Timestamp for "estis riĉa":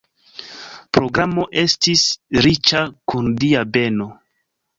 1.63-2.83